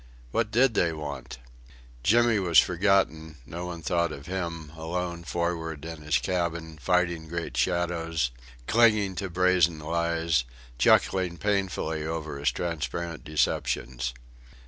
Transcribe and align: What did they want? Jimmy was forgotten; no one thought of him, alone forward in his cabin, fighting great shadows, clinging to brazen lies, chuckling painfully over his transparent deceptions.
What 0.31 0.49
did 0.49 0.73
they 0.73 0.91
want? 0.93 1.37
Jimmy 2.01 2.39
was 2.39 2.57
forgotten; 2.57 3.35
no 3.45 3.67
one 3.67 3.83
thought 3.83 4.11
of 4.11 4.25
him, 4.25 4.71
alone 4.75 5.23
forward 5.23 5.85
in 5.85 6.01
his 6.01 6.17
cabin, 6.17 6.79
fighting 6.81 7.27
great 7.27 7.55
shadows, 7.55 8.31
clinging 8.65 9.13
to 9.17 9.29
brazen 9.29 9.77
lies, 9.77 10.43
chuckling 10.79 11.37
painfully 11.37 12.03
over 12.03 12.39
his 12.39 12.49
transparent 12.49 13.23
deceptions. 13.23 14.15